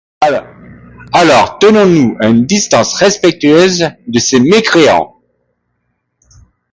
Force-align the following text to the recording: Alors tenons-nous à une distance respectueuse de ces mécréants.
Alors 1.11 1.59
tenons-nous 1.59 2.17
à 2.21 2.27
une 2.29 2.47
distance 2.47 2.95
respectueuse 2.95 3.85
de 4.07 4.17
ces 4.17 4.39
mécréants. 4.39 5.21